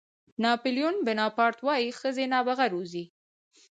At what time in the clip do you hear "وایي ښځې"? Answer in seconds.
1.67-2.25